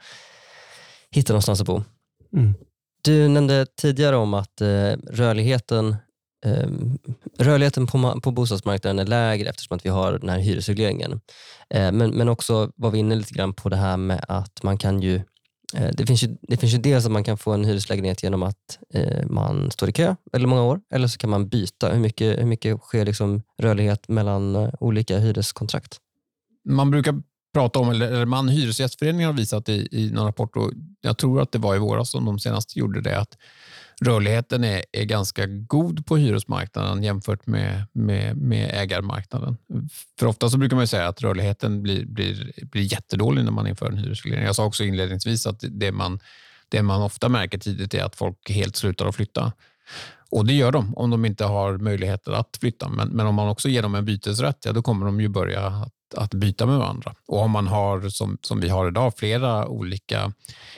[1.11, 1.83] hitta någonstans att bo.
[2.33, 2.53] Mm.
[3.03, 5.95] Du nämnde tidigare om att eh, rörligheten,
[6.45, 6.69] eh,
[7.39, 11.21] rörligheten på, ma- på bostadsmarknaden är lägre eftersom att vi har den här hyresregleringen.
[11.69, 15.01] Men, men också var vi inne lite grann på det här med att man kan
[15.01, 15.21] ju
[15.75, 18.43] Eh, det finns, ju, det finns ju dels att man kan få en hyreslägenhet genom
[18.43, 21.89] att eh, man står i kö väldigt många år, eller så kan man byta.
[21.89, 25.97] Hur mycket, hur mycket sker liksom rörlighet mellan eh, olika hyreskontrakt?
[26.69, 27.21] Man brukar
[27.53, 31.51] prata om, eller man, Hyresgästföreningen har visat i, i någon rapport, och jag tror att
[31.51, 33.37] det var i våras som de senast gjorde det, att
[34.01, 39.57] rörligheten är, är ganska god på hyresmarknaden jämfört med, med, med ägarmarknaden.
[40.19, 43.67] För ofta så brukar man ju säga att rörligheten blir, blir, blir jättedålig när man
[43.67, 44.45] inför en hyresreglering.
[44.45, 46.19] Jag sa också inledningsvis att det man,
[46.69, 49.53] det man ofta märker tidigt är att folk helt slutar att flytta.
[50.31, 52.89] Och det gör de om de inte har möjligheter att flytta.
[52.89, 55.89] Men, men om man också ger dem en bytesrätt, ja, då kommer de ju börja
[56.13, 57.15] att, byta med varandra.
[57.27, 60.33] Och om man har, som, som vi har idag, flera olika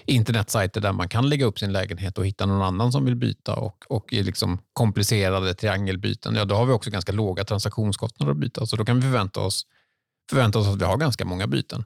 [0.05, 3.55] internetsajter där man kan lägga upp sin lägenhet och hitta någon annan som vill byta
[3.55, 8.37] och, och i liksom komplicerade triangelbyten, ja, då har vi också ganska låga transaktionskostnader att
[8.37, 8.65] byta.
[8.65, 9.65] Så då kan vi förvänta oss,
[10.29, 11.85] förvänta oss att vi har ganska många byten.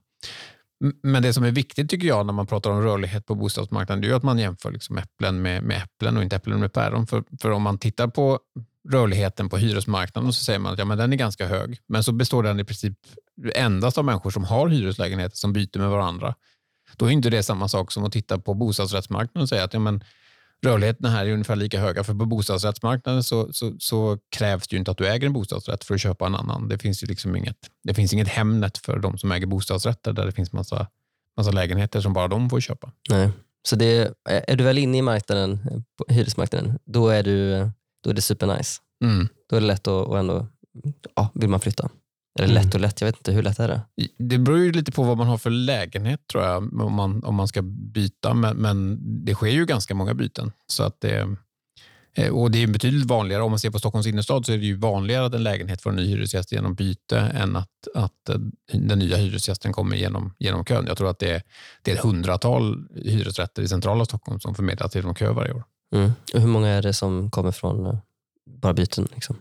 [1.03, 4.07] Men det som är viktigt tycker jag när man pratar om rörlighet på bostadsmarknaden, det
[4.07, 7.07] är ju att man jämför liksom äpplen med, med äpplen och inte äpplen med päron.
[7.07, 8.39] För, för om man tittar på
[8.89, 11.77] rörligheten på hyresmarknaden så säger man att ja, men den är ganska hög.
[11.87, 12.97] Men så består den i princip
[13.55, 16.35] endast av människor som har hyreslägenheter som byter med varandra.
[16.97, 19.79] Då är inte det samma sak som att titta på bostadsrättsmarknaden och säga att ja,
[19.79, 20.03] men
[20.65, 22.03] rörligheten här är ungefär lika höga.
[22.03, 25.83] För på bostadsrättsmarknaden så, så, så krävs det ju inte att du äger en bostadsrätt
[25.83, 26.67] för att köpa en annan.
[26.67, 30.25] Det finns ju liksom inget, det finns inget Hemnet för de som äger bostadsrätter där
[30.25, 30.87] det finns massa,
[31.37, 32.91] massa lägenheter som bara de får köpa.
[33.09, 33.29] Nej.
[33.63, 37.69] Så det, är är du väl inne i marknaden, eh, hyresmarknaden, då är, du,
[38.03, 38.81] då är det supernice.
[39.03, 39.27] Mm.
[39.49, 40.47] Då är det lätt att och ändå,
[41.15, 41.89] ja, vill man flytta.
[42.39, 42.63] Eller Mm.
[42.63, 43.31] lätt och lätt, jag vet inte.
[43.31, 43.81] Hur lätt är det?
[44.17, 47.35] Det beror ju lite på vad man har för lägenhet tror jag, om man, om
[47.35, 48.33] man ska byta.
[48.33, 50.51] Men, men det sker ju ganska många byten.
[50.67, 51.35] Så att det,
[52.15, 54.65] eh, och det är betydligt vanligare, om man ser på Stockholms innerstad, så är det
[54.65, 58.35] ju vanligare att en lägenhet får en ny hyresgäst genom byte än att, att eh,
[58.73, 60.85] den nya hyresgästen kommer genom, genom kön.
[60.87, 61.41] Jag tror att det är,
[61.81, 65.63] det är ett hundratal hyresrätter i centrala Stockholm som förmedlas genom kö varje år.
[65.95, 66.11] Mm.
[66.33, 67.97] Och hur många är det som kommer från eh,
[68.45, 69.07] bara byten?
[69.13, 69.35] Liksom?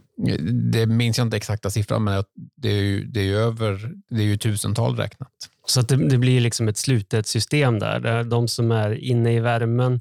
[0.72, 2.24] Det minns jag inte exakta siffran, men
[2.56, 5.32] det är ju, det är ju över det är ju tusental räknat.
[5.66, 9.34] Så att det, det blir liksom ett slutet system där, där de som är inne
[9.34, 10.00] i värmen,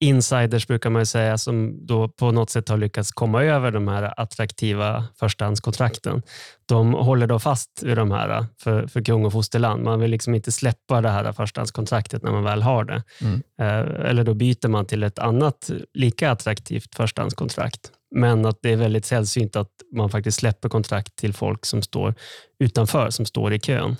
[0.00, 3.88] insiders brukar man ju säga, som då på något sätt har lyckats komma över de
[3.88, 6.22] här attraktiva förstahandskontrakten.
[6.66, 9.82] De håller då fast vid de här för, för kung och fosterland.
[9.82, 13.02] Man vill liksom inte släppa det här förstahandskontraktet när man väl har det.
[13.20, 13.42] Mm.
[13.60, 17.92] Eh, Eller då byter man till ett annat lika attraktivt förstahandskontrakt.
[18.14, 22.14] Men att det är väldigt sällsynt att man faktiskt släpper kontrakt till folk som står
[22.58, 23.96] utanför, som står i kön.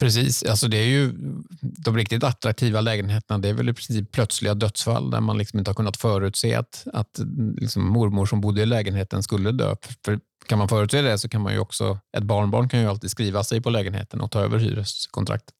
[0.00, 1.12] Precis, alltså det är ju
[1.60, 3.38] de riktigt attraktiva lägenheterna.
[3.38, 6.86] Det är väl i princip plötsliga dödsfall där man liksom inte har kunnat förutse att,
[6.92, 7.20] att
[7.56, 9.74] liksom mormor som bodde i lägenheten skulle dö.
[10.04, 13.10] För kan man förutse det så kan man ju också, ett barnbarn kan ju alltid
[13.10, 15.54] skriva sig på lägenheten och ta över hyreskontraktet.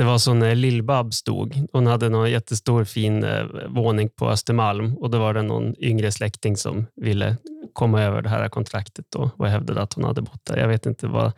[0.00, 1.66] Det var så när Lill-Babs stod.
[1.72, 6.12] Hon hade någon jättestor fin eh, våning på Östermalm och då var det någon yngre
[6.12, 7.36] släkting som ville
[7.72, 10.56] komma över det här kontraktet då och hävdade att hon hade bott där.
[10.56, 11.32] Jag vet inte vad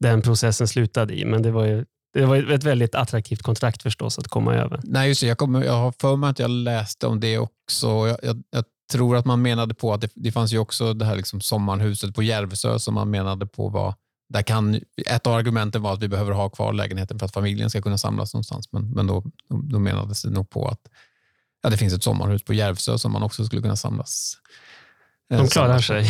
[0.00, 4.18] den processen slutade i, men det var ju det var ett väldigt attraktivt kontrakt förstås
[4.18, 4.80] att komma över.
[4.84, 7.86] Nej, just det, jag, kommer, jag har för mig att jag läste om det också.
[7.86, 11.04] Jag, jag, jag tror att man menade på att det, det fanns ju också det
[11.04, 13.94] här liksom sommarhuset på Järvsö som man menade på var
[14.28, 17.70] där kan, ett av argumenten var att vi behöver ha kvar lägenheten för att familjen
[17.70, 18.72] ska kunna samlas någonstans.
[18.72, 20.80] Men, men då, då menades det nog på att
[21.62, 24.36] ja, det finns ett sommarhus på Järvsö som man också skulle kunna samlas.
[25.32, 26.06] eh, De klarar sig.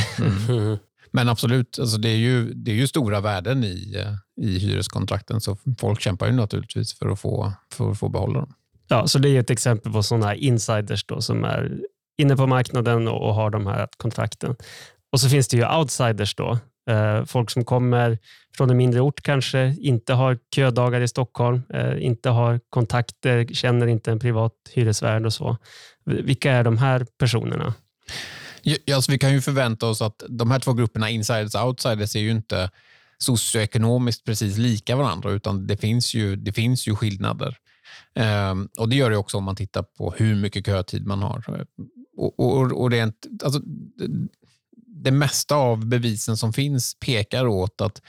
[0.48, 0.76] Mm.
[1.10, 5.40] Men absolut, alltså det, är ju, det är ju stora värden i, eh, i hyreskontrakten
[5.40, 8.54] så folk kämpar ju naturligtvis för att få, för att få behålla dem.
[8.88, 11.78] Ja, så det är ett exempel på sådana här insiders då, som är
[12.18, 14.56] inne på marknaden och, och har de här kontrakten.
[15.12, 16.58] Och så finns det ju outsiders då.
[16.88, 18.18] Eh, folk som kommer
[18.56, 23.86] från en mindre ort kanske, inte har ködagar i Stockholm, eh, inte har kontakter, känner
[23.86, 25.56] inte en privat hyresvärd och så.
[26.04, 27.74] Vilka är de här personerna?
[28.62, 32.16] Ja, alltså vi kan ju förvänta oss att de här två grupperna, insiders och outsiders,
[32.16, 32.70] är ju inte
[33.18, 37.56] socioekonomiskt precis lika varandra, utan det finns ju, det finns ju skillnader.
[38.14, 41.44] Ehm, och Det gör det också om man tittar på hur mycket kötid man har.
[41.48, 41.64] Eh,
[42.16, 43.60] och, och, och rent, alltså,
[45.02, 48.02] det, mesta av bevisen som finns pekar åt att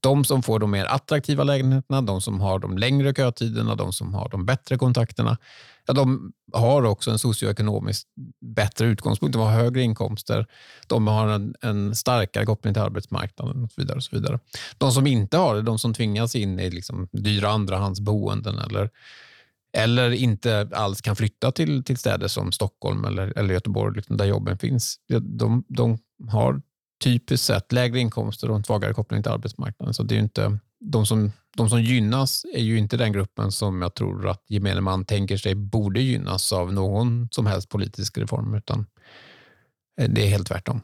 [0.00, 4.14] de som får de mer attraktiva lägenheterna, de som har de längre kötiderna, de som
[4.14, 5.38] har de bättre kontakterna,
[5.86, 8.08] ja, de har också en socioekonomiskt
[8.40, 9.32] bättre utgångspunkt.
[9.32, 10.46] De har högre inkomster,
[10.86, 13.96] de har en, en starkare koppling till arbetsmarknaden och så vidare.
[13.96, 14.38] Och så vidare.
[14.78, 18.90] De som inte har det, de som tvingas in i liksom dyra andrahandsboenden eller,
[19.72, 24.24] eller inte alls kan flytta till, till städer som Stockholm eller, eller Göteborg, liksom där
[24.24, 26.62] jobben finns, de, de har
[27.04, 29.94] typiskt sett lägre inkomster och en svagare koppling till arbetsmarknaden.
[29.94, 33.52] Så det är ju inte, de, som, de som gynnas är ju inte den gruppen
[33.52, 38.18] som jag tror att gemene man tänker sig borde gynnas av någon som helst politisk
[38.18, 38.86] reform, utan
[40.00, 40.80] eh, det är helt tvärtom.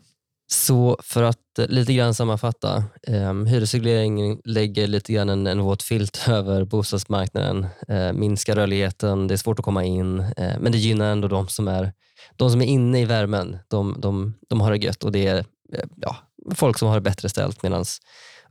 [0.49, 6.25] Så för att lite grann sammanfatta, eh, hyresregleringen lägger lite grann en, en våt filt
[6.29, 11.13] över bostadsmarknaden, eh, minskar rörligheten, det är svårt att komma in, eh, men det gynnar
[11.13, 11.93] ändå de som är,
[12.37, 13.59] de som är inne i värmen.
[13.69, 15.37] De, de, de har det gött och det är
[15.73, 16.17] eh, ja,
[16.55, 17.85] folk som har det bättre ställt medan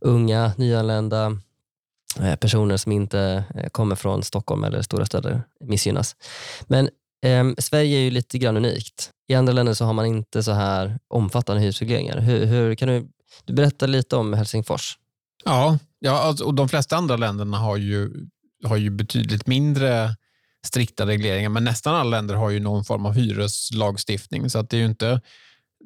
[0.02, 1.38] unga, nyanlända,
[2.20, 6.16] eh, personer som inte eh, kommer från Stockholm eller stora städer missgynnas.
[6.68, 6.90] Men
[7.26, 9.12] Um, Sverige är ju lite grann unikt.
[9.28, 12.20] I andra länder så har man inte så här omfattande hyresregleringar.
[12.20, 13.08] Hur, hur, kan du,
[13.46, 14.98] du berätta lite om Helsingfors?
[15.46, 18.12] Ja, ja alltså, och de flesta andra länderna har ju,
[18.64, 20.16] har ju betydligt mindre
[20.66, 24.50] strikta regleringar, men nästan alla länder har ju någon form av hyreslagstiftning.
[24.50, 25.22] Så att det är ju inte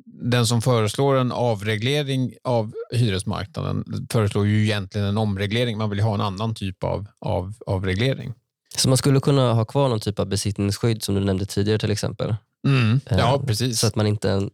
[0.05, 5.77] den som föreslår en avreglering av hyresmarknaden föreslår ju egentligen en omreglering.
[5.77, 8.33] Man vill ha en annan typ av, av, av reglering.
[8.79, 11.91] Så man skulle kunna ha kvar någon typ av besittningsskydd som du nämnde tidigare till
[11.91, 12.35] exempel?
[12.67, 13.01] Mm.
[13.09, 13.79] Ja, Eh, precis.
[13.79, 14.49] Så att man inte,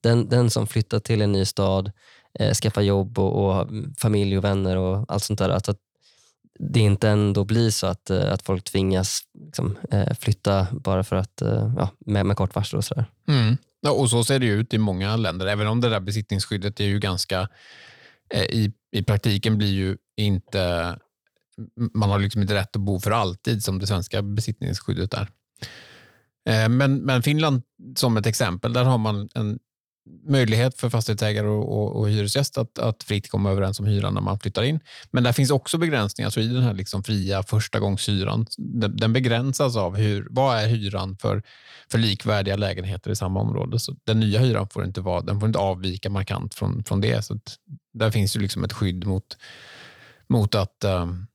[0.00, 1.92] den, den som flyttar till en ny stad,
[2.38, 5.78] eh, skaffar jobb och, och familj och vänner och allt sånt där, att, att
[6.58, 11.16] det inte ändå blir så att, eh, att folk tvingas liksom, eh, flytta bara för
[11.16, 13.04] att, eh, ja, med, med kort varsel och sådär.
[13.28, 13.56] Mm.
[13.80, 16.84] Ja, och så ser det ut i många länder, även om det där besittningsskyddet är
[16.84, 17.48] ju ganska...
[18.34, 20.96] Eh, i, I praktiken blir ju inte...
[21.94, 25.28] Man har liksom inte rätt att bo för alltid som det svenska besittningsskyddet är.
[26.48, 27.62] Eh, men, men Finland
[27.96, 29.58] som ett exempel, där har man en
[30.28, 34.20] möjlighet för fastighetsägare och, och, och hyresgäst att, att fritt komma överens om hyran när
[34.20, 34.80] man flyttar in.
[35.10, 36.30] Men där finns också begränsningar.
[36.30, 41.16] Så I den här liksom fria förstagångshyran, den, den begränsas av hur, vad är hyran
[41.16, 41.42] för,
[41.90, 43.78] för likvärdiga lägenheter i samma område.
[43.78, 47.24] Så Den nya hyran får inte, vara, den får inte avvika markant från, från det.
[47.24, 47.38] Så
[47.94, 49.36] där finns ju liksom ett skydd mot,
[50.28, 51.26] mot att um,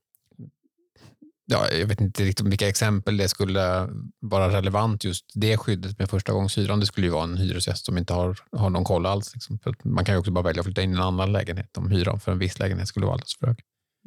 [1.54, 3.90] ja, jag vet inte riktigt vilka exempel det skulle
[4.20, 6.80] vara relevant, just det skyddet med första gångshyran.
[6.80, 9.34] Det skulle ju vara en hyresgäst som inte har, har någon koll alls.
[9.34, 9.60] Liksom.
[9.84, 12.20] Man kan ju också bara välja att flytta in i en annan lägenhet om hyran
[12.20, 13.60] för en viss lägenhet skulle vara alldeles för hög.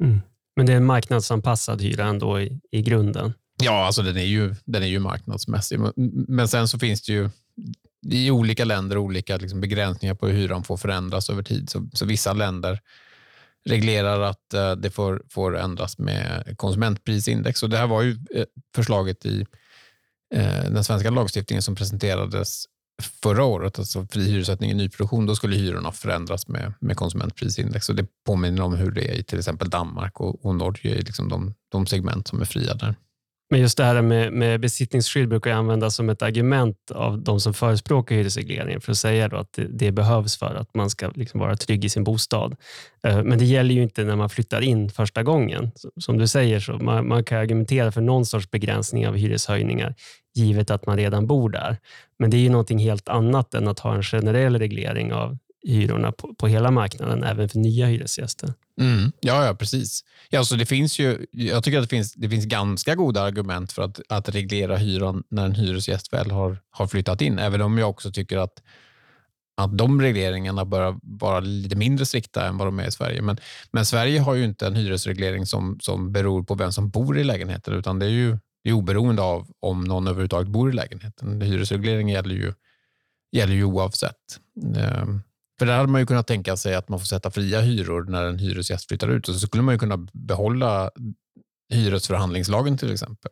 [0.03, 0.21] Mm.
[0.55, 3.33] Men det är en marknadsanpassad hyra ändå i, i grunden?
[3.63, 5.79] Ja, alltså den är, ju, den är ju marknadsmässig.
[6.27, 7.29] Men sen så finns det ju
[8.07, 11.69] i olika länder olika liksom begränsningar på hur hyran får förändras över tid.
[11.69, 12.79] Så, så vissa länder
[13.67, 17.63] reglerar att eh, det får, får ändras med konsumentprisindex.
[17.63, 19.45] Och det här var ju eh, förslaget i
[20.35, 22.65] eh, den svenska lagstiftningen som presenterades
[23.23, 27.89] förra året, alltså fri hyressättning i nyproduktion, då skulle hyrorna förändras med, med konsumentprisindex.
[27.89, 31.29] Och det påminner om hur det är i till exempel Danmark och, och Norge, liksom
[31.29, 32.95] de, de segment som är fria där.
[33.49, 37.53] Men just det här med, med besittningsskydd brukar användas som ett argument av de som
[37.53, 41.55] förespråkar hyresregleringen för att säga att det, det, behövs för att man ska liksom vara
[41.55, 42.55] trygg i sin bostad.
[43.03, 45.71] Eh, men det gäller ju inte när man flyttar in första gången.
[45.99, 49.95] Som du säger, så man, man kan argumentera för någon sorts begränsning av hyreshöjningar
[50.35, 51.77] givet att man redan bor där.
[52.19, 56.11] Men det är ju någonting helt annat än att ha en generell reglering av hyrorna
[56.11, 58.53] på, på hela marknaden, även för nya hyresgäster.
[58.81, 59.11] Mm.
[59.19, 60.03] Ja, ja, precis.
[60.29, 63.71] Ja, så det finns ju, jag tycker att det finns, det finns ganska goda argument
[63.71, 67.39] för att, att reglera hyran när en hyresgäst väl har, har flyttat in.
[67.39, 68.63] Även om jag också tycker att,
[69.57, 73.21] att de regleringarna bör vara lite mindre strikta än vad de är i Sverige.
[73.21, 73.37] Men,
[73.71, 77.23] men Sverige har ju inte en hyresreglering som, som beror på vem som bor i
[77.23, 81.41] lägenheten, utan det är ju det är oberoende av om någon överhuvudtaget bor i lägenheten.
[81.41, 82.53] Hyresregleringen gäller ju,
[83.31, 84.39] gäller ju oavsett.
[85.01, 85.21] Um,
[85.59, 88.23] för där hade man ju kunnat tänka sig att man får sätta fria hyror när
[88.23, 89.27] en hyresgäst flyttar ut.
[89.27, 90.91] Och så skulle man ju kunna behålla
[91.69, 93.31] hyresförhandlingslagen till exempel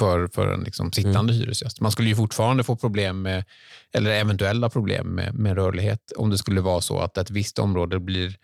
[0.00, 1.34] för, för en liksom sittande mm.
[1.34, 1.80] hyresgäst.
[1.80, 3.44] Man skulle ju fortfarande få problem med,
[3.92, 8.00] eller eventuella problem med, med rörlighet om det skulle vara så att ett visst område
[8.00, 8.36] blir,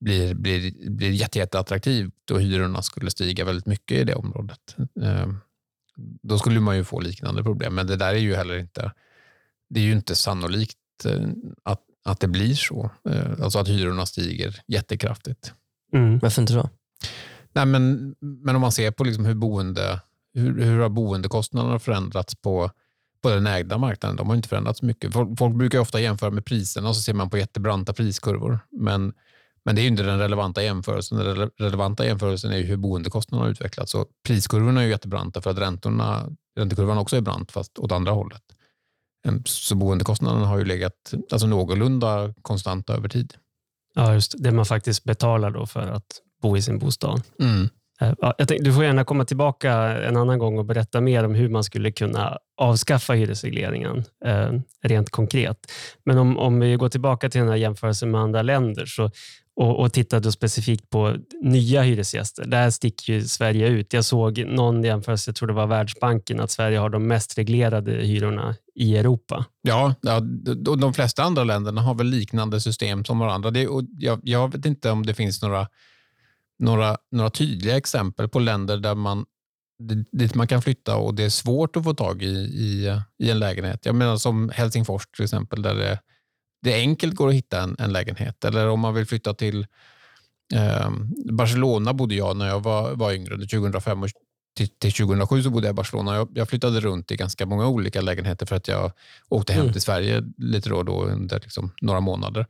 [0.00, 4.76] blir, blir, blir jätte, jätteattraktivt och hyrorna skulle stiga väldigt mycket i det området.
[5.02, 5.38] Ehm,
[6.22, 8.92] då skulle man ju få liknande problem, men det där är ju heller inte,
[9.70, 11.28] det är ju inte sannolikt eh,
[11.62, 12.90] att att det blir så.
[13.10, 15.52] Eh, alltså att hyrorna stiger jättekraftigt.
[15.92, 16.18] Mm.
[16.18, 16.68] Varför inte då?
[17.52, 20.00] Nej, men, men om man ser på liksom hur, boende,
[20.34, 22.70] hur, hur har boendekostnaderna förändrats på,
[23.22, 24.16] på den ägda marknaden?
[24.16, 25.12] De har inte förändrats mycket.
[25.12, 28.58] Folk, folk brukar ofta jämföra med priserna och så ser man på jättebranta priskurvor.
[28.70, 29.12] Men,
[29.64, 31.18] men det är inte den relevanta jämförelsen.
[31.18, 33.92] Den relevanta jämförelsen är hur boendekostnaderna har utvecklats.
[33.92, 38.42] Så priskurvorna är jättebranta för att räntorna, räntekurvan också är brant, fast åt andra hållet.
[39.44, 43.34] Så boendekostnaderna har ju legat alltså någorlunda konstanta över tid.
[43.94, 47.22] Ja, just det man faktiskt betalar då för att bo i sin bostad.
[47.40, 47.68] Mm.
[48.00, 51.34] Eh, ja, tänkte, du får gärna komma tillbaka en annan gång och berätta mer om
[51.34, 54.52] hur man skulle kunna avskaffa hyresregleringen eh,
[54.82, 55.72] rent konkret.
[56.04, 59.10] Men om, om vi går tillbaka till den här jämförelsen med andra länder så
[59.58, 62.46] och, och tittade specifikt på nya hyresgäster.
[62.46, 63.92] Där sticker ju Sverige ut.
[63.92, 67.92] Jag såg någon jämförelse, jag tror det var Världsbanken, att Sverige har de mest reglerade
[67.92, 69.44] hyrorna i Europa.
[69.62, 73.50] Ja, ja de, de flesta andra länderna har väl liknande system som varandra.
[73.50, 75.68] Det, och jag, jag vet inte om det finns några,
[76.58, 79.24] några, några tydliga exempel på länder där man
[80.12, 83.38] dit man kan flytta och det är svårt att få tag i, i, i en
[83.38, 83.86] lägenhet.
[83.86, 85.98] Jag menar som Helsingfors till exempel, där det
[86.62, 88.44] det enkelt går att hitta en, en lägenhet.
[88.44, 89.66] Eller om man vill flytta till
[90.54, 90.90] eh,
[91.30, 94.08] Barcelona bodde jag när jag var, var yngre, 2005 och
[94.58, 96.14] till, till 2007 så bodde jag i Barcelona.
[96.14, 98.92] Jag, jag, flyttade runt i ganska många olika lägenheter för att jag
[99.28, 99.72] åkte hem mm.
[99.72, 102.46] till Sverige lite då och då under liksom några månader.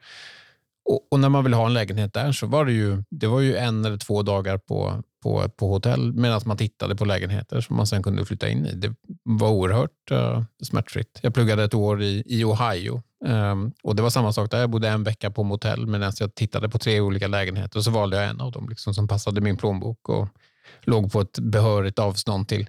[0.85, 3.41] Och, och, när man vill ha en lägenhet där så var det ju, det var
[3.41, 7.77] ju en eller två dagar på, på, på hotell medan man tittade på lägenheter som
[7.77, 8.75] man sen kunde flytta in i.
[8.75, 11.19] Det var oerhört uh, smärtfritt.
[11.23, 14.61] Jag pluggade ett år i, i Ohio um, och det var samma sak där.
[14.61, 17.85] Jag bodde en vecka på motell medan alltså jag tittade på tre olika lägenheter och
[17.85, 20.29] så valde jag en av dem liksom, som passade min plånbok och
[20.81, 22.69] låg på ett behörigt avstånd till,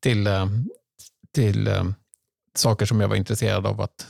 [0.00, 0.46] till, uh,
[1.34, 1.94] till um,
[2.54, 4.06] saker som jag var intresserad av att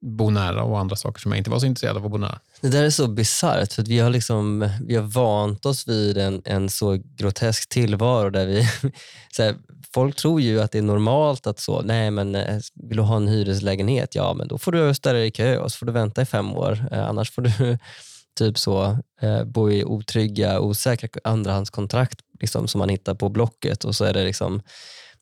[0.00, 2.40] bo nära och andra saker som jag inte var så intresserad av att bo nära.
[2.60, 6.42] Det där är så bisarrt för vi har, liksom, vi har vant oss vid en,
[6.44, 8.68] en så grotesk tillvaro där vi
[9.32, 9.54] så här,
[9.94, 13.16] folk tror ju att det är normalt att så, nej men eh, vill du ha
[13.16, 15.92] en hyreslägenhet, ja men då får du ställa dig i kö och så får du
[15.92, 16.88] vänta i fem år.
[16.92, 17.78] Eh, annars får du
[18.38, 23.94] typ så eh, bo i otrygga, osäkra andrahandskontrakt liksom, som man hittar på Blocket och
[23.94, 24.62] så är det liksom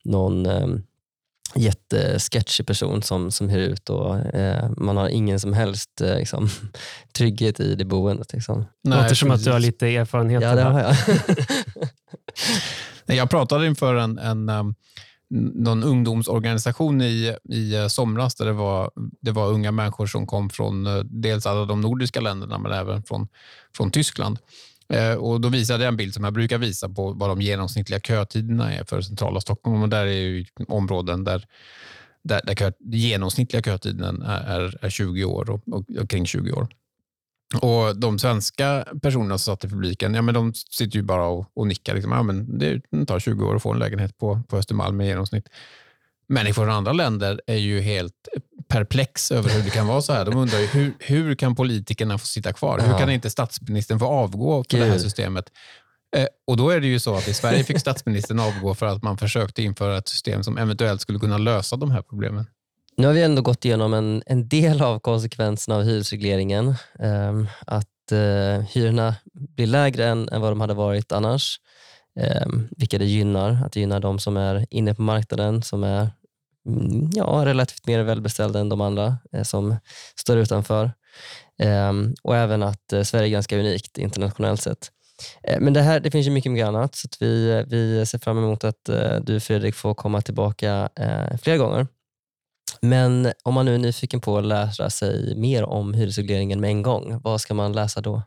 [0.04, 0.46] någon
[1.54, 6.48] jättesketchig person som, som hyr ut och eh, man har ingen som helst eh, liksom,
[7.12, 8.32] trygghet i det boendet.
[8.32, 8.64] Liksom.
[8.84, 10.42] Nej, Låter som att du har lite erfarenhet.
[10.42, 10.96] Ja, det har jag.
[13.16, 14.74] jag pratade inför en, en um,
[15.30, 18.90] någon ungdomsorganisation i, i eh, somras där det var,
[19.20, 23.02] det var unga människor som kom från eh, dels alla de nordiska länderna men även
[23.02, 23.28] från,
[23.76, 24.38] från Tyskland.
[24.88, 28.00] Eh, och Då visade jag en bild som jag brukar visa på vad de genomsnittliga
[28.00, 29.82] kötiderna är för centrala Stockholm.
[29.82, 31.46] Och där är ju områden där,
[32.22, 36.68] där, där kö, genomsnittliga kötiden är, är 20 år och, och, och kring 20 år.
[37.62, 41.46] Och De svenska personerna som satt i publiken ja, men de sitter ju bara och,
[41.54, 41.94] och nickar.
[41.94, 42.12] Liksom.
[42.12, 45.48] Ja, men det tar 20 år att få en lägenhet på, på Östermalm i genomsnitt.
[46.26, 48.28] Människor från andra länder är ju helt
[48.68, 50.24] perplex över hur det kan vara så här.
[50.24, 52.78] De undrar ju, hur, hur kan politikerna få sitta kvar?
[52.78, 54.80] Hur kan inte statsministern få avgå Gud.
[54.80, 55.44] det här systemet?
[56.16, 59.02] Eh, och Då är det ju så att i Sverige fick statsministern avgå för att
[59.02, 62.46] man försökte införa ett system som eventuellt skulle kunna lösa de här problemen.
[62.96, 66.74] Nu har vi ändå gått igenom en, en del av konsekvenserna av hyresregleringen.
[66.98, 71.60] Um, att uh, hyrorna blir lägre än, än vad de hade varit annars.
[72.44, 73.64] Um, vilka det gynnar.
[73.64, 76.10] Att det gynnar de som är inne på marknaden, som är
[76.66, 79.76] Mm, ja, relativt mer välbeställda än de andra eh, som
[80.16, 80.92] står utanför.
[81.90, 84.90] Um, och även att eh, Sverige är ganska unikt internationellt sett.
[85.44, 88.38] Eh, men det, här, det finns ju mycket, mycket annat så vi, vi ser fram
[88.38, 91.86] emot att eh, du Fredrik får komma tillbaka eh, fler gånger.
[92.82, 96.82] Men om man nu är nyfiken på att lära sig mer om hyresregleringen med en
[96.82, 98.22] gång, vad ska man läsa då?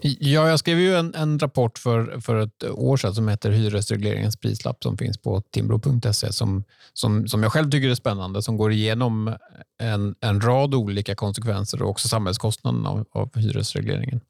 [0.00, 4.36] Ja, jag skrev ju en, en, rapport för, för ett år sedan som heter Hyresregleringens
[4.36, 8.72] prislapp som finns på timbro.se som, som, som jag själv tycker är spännande, som går
[8.72, 9.34] igenom
[9.82, 14.20] en, en rad olika konsekvenser och också samhällskostnaden av, av hyresregleringen.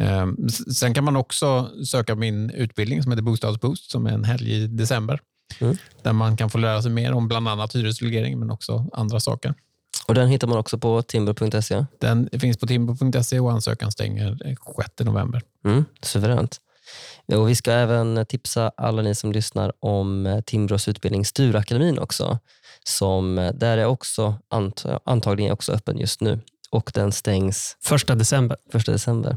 [0.00, 4.52] Ehm, sen kan man också söka min utbildning som heter Bostadsboost som är en helg
[4.52, 5.20] i december.
[5.60, 5.76] Mm.
[6.02, 9.54] Där man kan få lära sig mer om bland annat hyresreglering men också andra saker.
[10.08, 11.84] Och Den hittar man också på timber.se?
[12.00, 14.38] Den finns på timber.se och ansökan stänger
[14.76, 15.42] 6 november.
[15.64, 16.60] Mm, suveränt.
[17.32, 22.38] Och vi ska även tipsa alla ni som lyssnar om Timbros utbildning Sturakademin också.
[22.84, 26.40] Som, där är också ant, antagningen också öppen just nu
[26.70, 28.56] och den stängs första december.
[28.72, 29.36] Första december.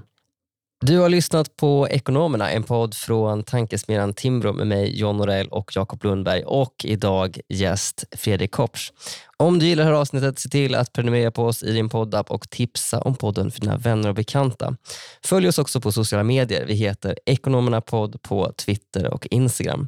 [0.83, 5.71] Du har lyssnat på Ekonomerna, en podd från tankesmedjan Timbro med mig John Norell och
[5.75, 8.91] Jakob Lundberg och idag gäst Fredrik Kopsch.
[9.37, 12.31] Om du gillar det här avsnittet, se till att prenumerera på oss i din poddapp
[12.31, 14.77] och tipsa om podden för dina vänner och bekanta.
[15.23, 16.65] Följ oss också på sociala medier.
[16.65, 19.87] Vi heter Ekonomerna podd på Twitter och Instagram.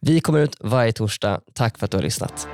[0.00, 1.40] Vi kommer ut varje torsdag.
[1.54, 2.48] Tack för att du har lyssnat.